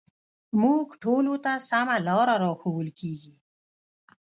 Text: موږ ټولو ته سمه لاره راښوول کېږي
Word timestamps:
موږ 0.61 0.87
ټولو 1.03 1.33
ته 1.45 1.51
سمه 1.69 1.95
لاره 2.07 2.35
راښوول 2.43 2.89
کېږي 2.99 3.35